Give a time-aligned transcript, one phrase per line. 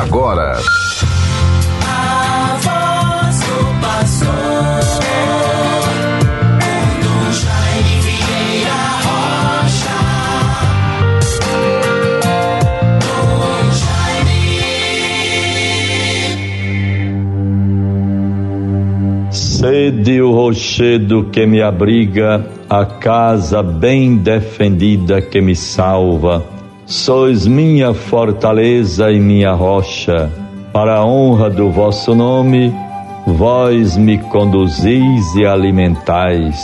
[0.00, 0.58] agora.
[19.30, 26.53] Sede o rochedo que me abriga, a casa bem defendida que me salva.
[26.86, 30.30] Sois minha fortaleza e minha rocha.
[30.70, 32.74] Para a honra do vosso nome,
[33.26, 36.58] vós me conduzis e alimentais.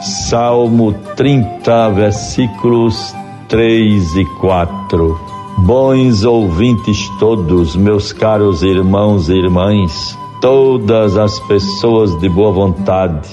[0.00, 3.14] Salmo 30, versículos
[3.48, 5.20] 3 e 4.
[5.58, 13.28] Bons ouvintes todos, meus caros irmãos e irmãs, todas as pessoas de boa vontade,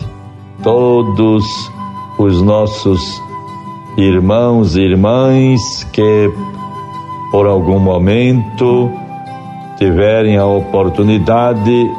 [0.62, 1.44] todos
[2.20, 3.20] os nossos
[4.02, 6.32] irmãos e irmãs que
[7.32, 8.90] por algum momento
[9.78, 11.92] tiverem a oportunidade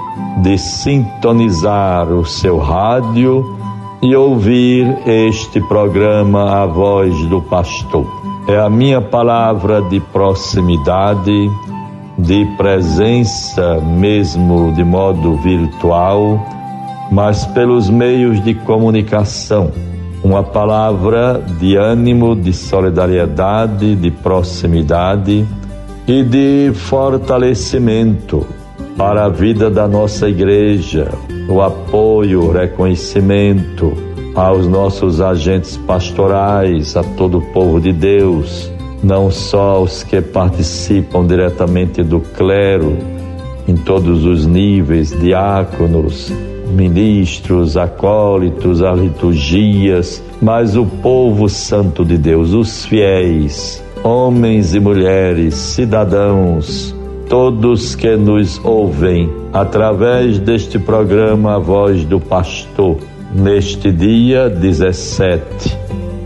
[0.43, 3.45] de sintonizar o seu rádio
[4.03, 8.07] e ouvir este programa A Voz do Pastor.
[8.49, 11.51] É a minha palavra de proximidade,
[12.19, 16.41] de presença mesmo de modo virtual,
[17.13, 19.90] mas pelos meios de comunicação
[20.23, 25.47] uma palavra de ânimo, de solidariedade, de proximidade
[26.07, 28.47] e de fortalecimento
[28.97, 31.09] para a vida da nossa igreja,
[31.49, 33.93] o apoio, o reconhecimento
[34.35, 38.71] aos nossos agentes pastorais, a todo o povo de Deus,
[39.03, 42.97] não só os que participam diretamente do clero,
[43.67, 46.33] em todos os níveis, diáconos,
[46.71, 55.55] ministros, acólitos, as liturgias, mas o povo santo de Deus, os fiéis, homens e mulheres,
[55.55, 56.95] cidadãos,
[57.29, 62.99] todos que nos ouvem através deste programa A Voz do Pastor,
[63.35, 65.79] neste dia 17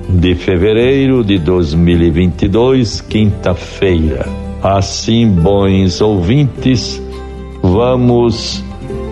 [0.09, 4.27] de fevereiro de 2022, quinta-feira.
[4.63, 7.03] Assim, bons ouvintes,
[7.63, 8.65] vamos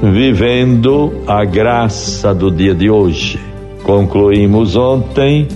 [0.03, 3.39] vivendo a graça do dia de hoje.
[3.85, 5.47] Concluímos ontem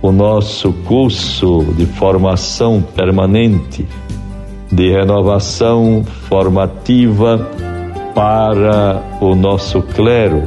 [0.00, 3.86] o nosso curso de formação permanente,
[4.72, 7.46] de renovação formativa
[8.14, 10.44] para o nosso clero,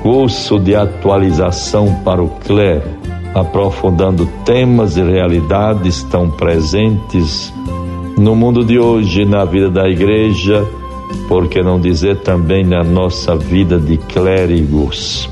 [0.00, 2.88] curso de atualização para o clero,
[3.34, 7.52] aprofundando temas e realidades tão presentes
[8.16, 10.64] no mundo de hoje, na vida da igreja
[11.28, 15.28] por que não dizer também na nossa vida de clérigos,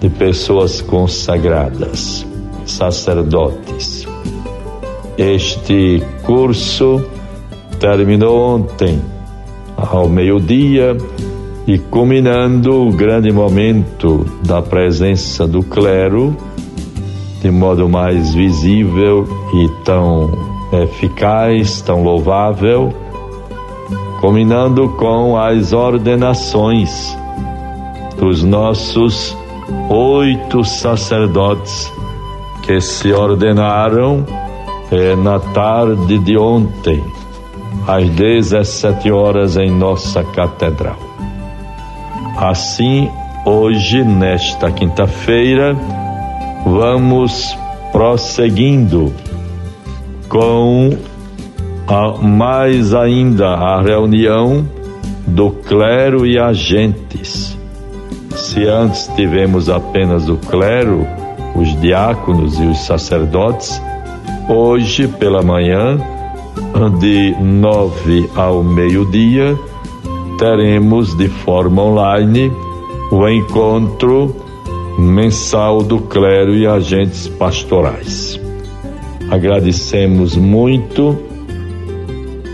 [0.00, 2.26] de pessoas consagradas,
[2.64, 4.06] sacerdotes.
[5.16, 7.02] Este curso
[7.80, 9.00] terminou ontem,
[9.76, 10.96] ao meio-dia,
[11.66, 16.36] e culminando o grande momento da presença do clero,
[17.42, 20.30] de modo mais visível e tão
[20.72, 22.92] eficaz, tão louvável
[24.26, 27.16] combinando com as ordenações
[28.18, 29.36] dos nossos
[29.88, 31.92] oito sacerdotes
[32.64, 34.26] que se ordenaram
[34.90, 37.00] eh, na tarde de ontem,
[37.86, 40.98] às 17 horas, em nossa catedral.
[42.36, 43.08] Assim,
[43.44, 45.76] hoje, nesta quinta-feira,
[46.64, 47.56] vamos
[47.92, 49.14] prosseguindo
[50.28, 50.98] com
[51.86, 54.66] a, mais ainda a reunião
[55.26, 57.56] do clero e agentes.
[58.34, 61.06] Se antes tivemos apenas o clero,
[61.54, 63.80] os diáconos e os sacerdotes,
[64.48, 65.98] hoje pela manhã,
[67.00, 69.58] de nove ao meio-dia,
[70.38, 72.52] teremos de forma online
[73.10, 74.34] o encontro
[74.98, 78.40] mensal do clero e agentes pastorais.
[79.30, 81.18] Agradecemos muito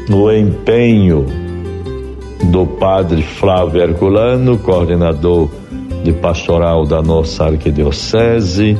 [0.08, 1.26] no empenho
[2.44, 5.48] do padre Flávio Herculano, coordenador
[6.02, 8.76] de pastoral da nossa arquidiocese,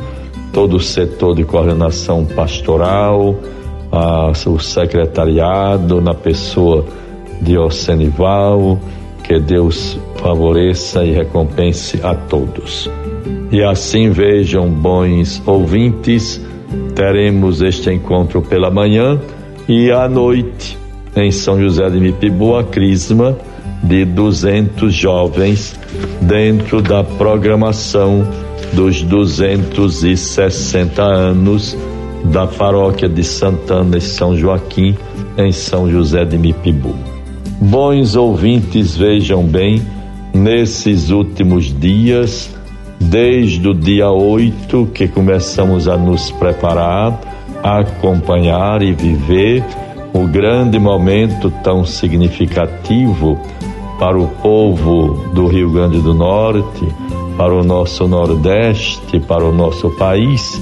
[0.52, 3.37] todo o setor de coordenação pastoral,
[3.91, 6.85] a, o secretariado na pessoa
[7.41, 8.79] de Ocenival,
[9.23, 12.91] que Deus favoreça e recompense a todos.
[13.50, 16.41] E assim vejam, bons ouvintes,
[16.94, 19.20] teremos este encontro pela manhã
[19.69, 20.81] e à noite
[21.17, 23.37] em São José de Mipibu a crisma
[23.82, 25.79] de 200 jovens
[26.20, 28.26] dentro da programação
[28.73, 31.76] dos 260 anos
[32.25, 34.97] da paróquia de Santana e São Joaquim,
[35.37, 36.94] em São José de Mipibu.
[37.61, 39.82] Bons ouvintes, vejam bem,
[40.32, 42.50] nesses últimos dias,
[43.00, 47.20] desde o dia 8 que começamos a nos preparar,
[47.62, 49.65] a acompanhar e viver
[50.12, 53.38] o grande momento tão significativo
[53.99, 56.87] para o povo do Rio Grande do Norte,
[57.37, 60.61] para o nosso Nordeste, para o nosso país.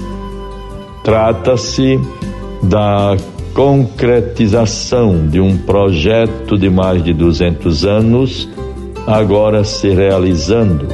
[1.02, 1.98] Trata-se
[2.62, 3.16] da
[3.54, 8.48] concretização de um projeto de mais de 200 anos,
[9.06, 10.86] agora se realizando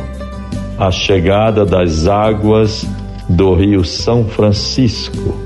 [0.79, 2.87] a chegada das águas
[3.29, 5.45] do Rio São Francisco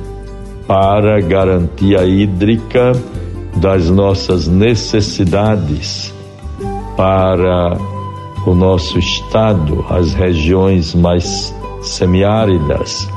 [0.71, 2.93] para garantia hídrica
[3.57, 6.15] das nossas necessidades
[6.97, 7.77] para
[8.47, 11.53] o nosso estado, as regiões mais
[11.83, 13.09] semiáridas.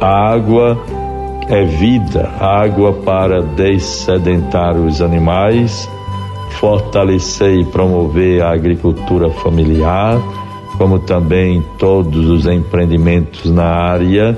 [0.00, 0.76] A água
[1.48, 5.88] é vida, água para dessedentar os animais,
[6.58, 10.20] fortalecer e promover a agricultura familiar,
[10.76, 14.36] como também todos os empreendimentos na área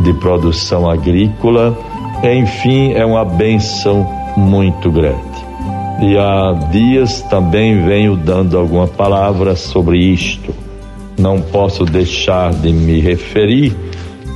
[0.00, 1.89] de produção agrícola.
[2.22, 4.06] Enfim, é uma benção
[4.36, 5.30] muito grande
[6.00, 10.54] e há dias também venho dando alguma palavra sobre isto.
[11.18, 13.76] Não posso deixar de me referir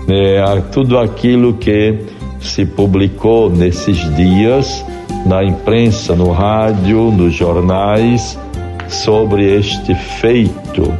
[0.07, 1.99] né, a tudo aquilo que
[2.41, 4.85] se publicou nesses dias
[5.25, 8.39] na imprensa, no rádio, nos jornais
[8.87, 10.93] sobre este feito.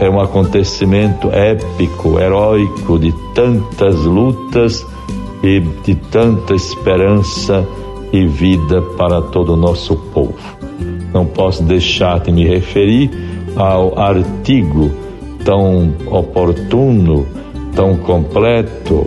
[0.00, 4.86] É um acontecimento épico, heróico, de tantas lutas
[5.42, 7.66] e de tanta esperança
[8.12, 10.38] e vida para todo o nosso povo.
[11.12, 13.10] Não posso deixar de me referir
[13.56, 14.90] ao artigo
[15.44, 17.26] tão oportuno,
[17.74, 19.06] tão completo,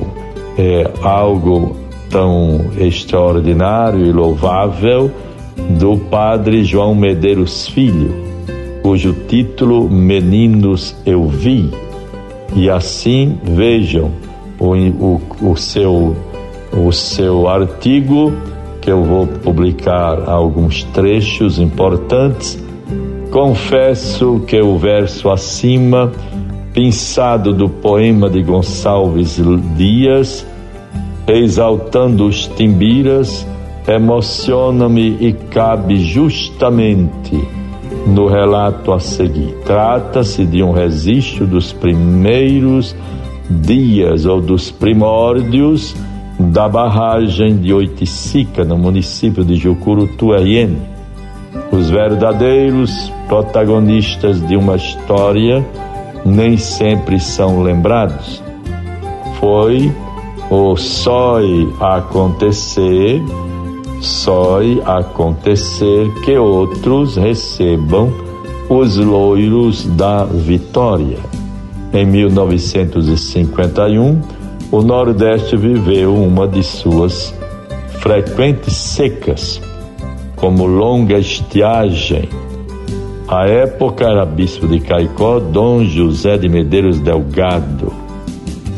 [0.57, 1.75] é, algo
[2.09, 5.11] tão extraordinário e louvável
[5.79, 8.13] do padre João Medeiros Filho,
[8.81, 11.69] cujo título Meninos Eu Vi.
[12.53, 14.11] E assim vejam
[14.61, 16.15] o, o, o seu,
[16.71, 18.31] o seu artigo
[18.79, 22.61] que eu vou publicar alguns trechos importantes.
[23.31, 26.11] Confesso que o verso acima,
[26.73, 29.41] pensado do poema de Gonçalves
[29.75, 30.45] Dias,
[31.27, 33.47] exaltando os timbiras,
[33.87, 37.41] emociona-me e cabe justamente
[38.05, 39.55] no relato a seguir.
[39.65, 42.95] Trata-se de um registro dos primeiros
[43.49, 45.95] dias ou dos primórdios
[46.39, 50.75] da barragem de Oiticica, no município de Jucurutu, RN.
[51.71, 55.65] Os verdadeiros protagonistas de uma história
[56.25, 58.41] nem sempre são lembrados.
[59.39, 59.91] Foi
[60.49, 63.21] o sói acontecer,
[64.01, 68.11] sói acontecer que outros recebam
[68.69, 71.40] os loiros da vitória.
[71.93, 74.21] Em 1951,
[74.71, 77.37] o Nordeste viveu uma de suas
[77.99, 79.61] frequentes secas,
[80.37, 82.29] como longa estiagem.
[83.27, 87.91] A época era bispo de Caicó, Dom José de Medeiros Delgado.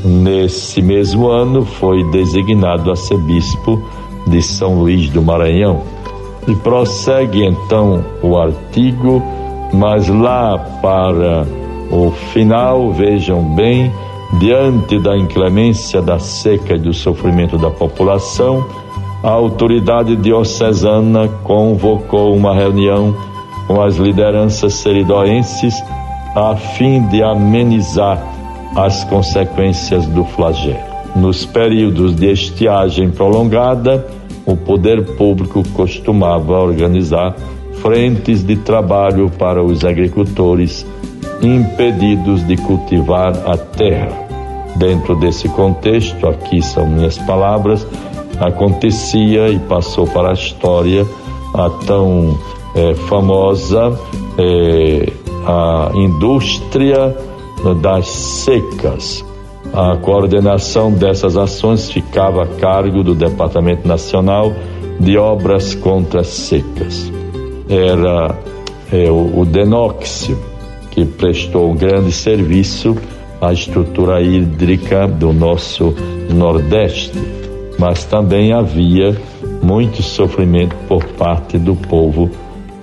[0.03, 3.79] Nesse mesmo ano foi designado a ser bispo
[4.25, 5.83] de São Luís do Maranhão.
[6.47, 9.21] E prossegue então o artigo,
[9.71, 11.45] mas lá para
[11.93, 13.91] o final, vejam bem,
[14.39, 18.65] Diante da inclemência da seca e do sofrimento da população,
[19.21, 23.15] a autoridade diocesana convocou uma reunião
[23.67, 25.75] com as lideranças seridoenses
[26.35, 28.21] a fim de amenizar
[28.75, 30.79] as consequências do flagelo.
[31.15, 34.05] Nos períodos de estiagem prolongada,
[34.45, 37.35] o poder público costumava organizar
[37.75, 40.85] frentes de trabalho para os agricultores
[41.41, 44.11] impedidos de cultivar a terra.
[44.75, 47.85] Dentro desse contexto, aqui são minhas palavras,
[48.39, 51.05] acontecia e passou para a história
[51.53, 52.37] a tão
[52.75, 53.97] é, famosa
[54.37, 55.11] é,
[55.45, 57.15] a indústria
[57.81, 59.23] das secas.
[59.73, 64.53] A coordenação dessas ações ficava a cargo do Departamento Nacional
[64.99, 67.11] de Obras contra Secas.
[67.67, 68.37] Era
[68.91, 70.37] é, o, o Denóxio,
[70.93, 72.95] que prestou um grande serviço
[73.41, 75.93] à estrutura hídrica do nosso
[76.31, 77.11] Nordeste,
[77.79, 79.17] mas também havia
[79.61, 82.29] muito sofrimento por parte do povo,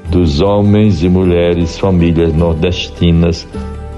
[0.09, 3.47] dos homens e mulheres, famílias nordestinas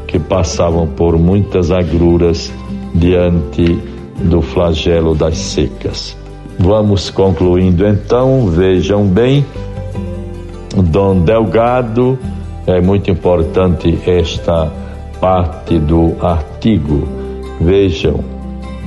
[0.07, 2.52] que passavam por muitas agruras
[2.95, 3.78] diante
[4.19, 6.14] do flagelo das secas.
[6.59, 9.42] Vamos concluindo então, vejam bem,
[10.76, 12.19] Dom Delgado,
[12.66, 14.71] é muito importante esta
[15.21, 17.07] parte do artigo.
[17.61, 18.21] Vejam,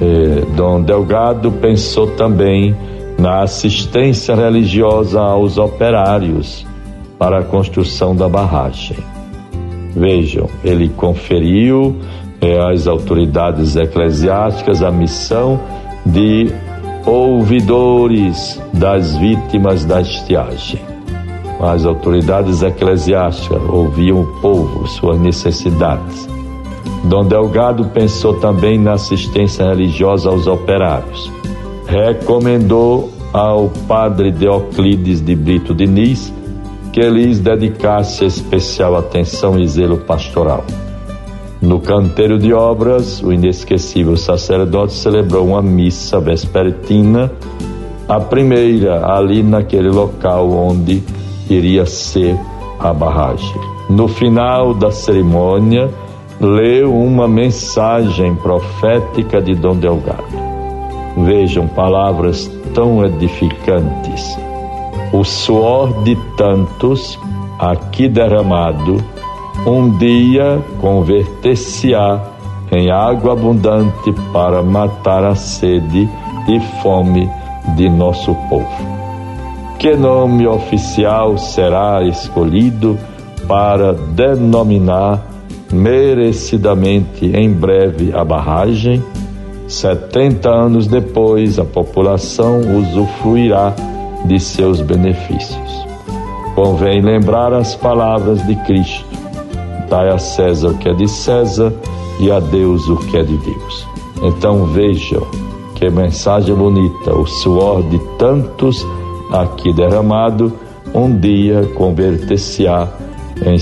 [0.01, 2.75] eh, Dom Delgado pensou também
[3.17, 6.65] na assistência religiosa aos operários
[7.17, 8.98] para a construção da barragem.
[9.96, 11.96] Vejam, ele conferiu
[12.41, 15.60] eh, às autoridades eclesiásticas a missão
[16.05, 16.51] de
[17.05, 20.94] ouvidores das vítimas da estiagem.
[21.65, 26.29] As autoridades eclesiásticas ouviam o povo, suas necessidades.
[27.05, 31.31] Dom Delgado pensou também na assistência religiosa aos operários.
[31.88, 36.31] Recomendou ao padre Deoclides de Brito Diniz
[36.93, 40.63] que lhes dedicasse especial atenção e zelo pastoral.
[41.60, 47.31] No canteiro de obras, o inesquecível sacerdote celebrou uma missa vespertina,
[48.07, 51.03] a primeira ali naquele local onde
[51.49, 52.37] iria ser
[52.79, 53.59] a barragem.
[53.89, 55.93] No final da cerimônia,
[56.39, 60.45] leu uma mensagem profética de Dom Delgado.
[61.17, 64.37] Vejam palavras tão edificantes.
[65.13, 67.17] O suor de tantos
[67.59, 68.97] aqui derramado
[69.65, 72.21] um dia converter-se-á
[72.71, 76.09] em água abundante para matar a sede
[76.47, 77.29] e fome
[77.75, 78.94] de nosso povo.
[79.79, 82.98] Que nome oficial será escolhido
[83.48, 85.24] para denominar
[85.72, 89.03] merecidamente em breve a barragem?
[89.67, 93.74] 70 anos depois, a população usufruirá
[94.25, 95.86] de seus benefícios.
[96.55, 99.05] Convém lembrar as palavras de Cristo:
[99.89, 101.74] dai a César o que é de César
[102.20, 103.88] e a Deus o que é de Deus.
[104.24, 105.22] Então vejam
[105.75, 108.86] que mensagem bonita, o suor de tantos
[109.32, 110.53] aqui derramado,
[110.94, 112.88] um dia converter-se-á
[113.46, 113.58] em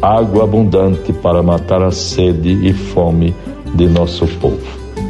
[0.00, 3.34] água abundante para matar a sede e fome
[3.74, 4.58] de nosso povo.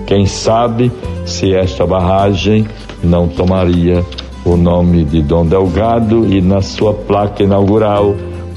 [0.07, 0.93] Quem sabe
[1.25, 2.67] se esta barragem
[3.03, 4.05] não tomaria
[4.45, 8.15] o nome de Dom Delgado e na sua placa inaugural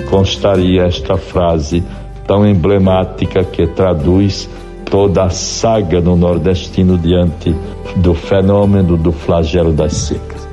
[0.09, 1.83] constaria esta frase
[2.27, 4.49] tão emblemática que traduz
[4.85, 7.55] toda a saga no nordestino diante
[7.97, 10.44] do fenômeno do flagelo das secas.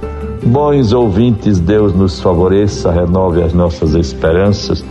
[0.45, 4.85] Bons ouvintes, Deus nos favoreça, renove as nossas esperanças,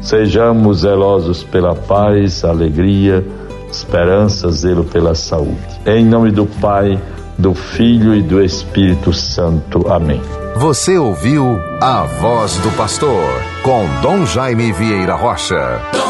[0.00, 3.24] sejamos zelosos pela paz, alegria,
[3.70, 5.56] esperança, zelo pela saúde.
[5.86, 7.00] Em nome do Pai,
[7.38, 9.86] do Filho e do Espírito Santo.
[9.88, 10.20] Amém.
[10.56, 13.22] Você ouviu a voz do pastor
[13.62, 16.05] com Dom Jaime Vieira Rocha.